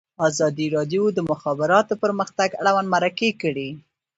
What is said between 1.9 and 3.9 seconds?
پرمختګ اړوند مرکې کړي.